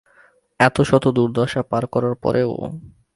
[0.59, 2.51] এতশত দুর্দশা পার করার পরেও।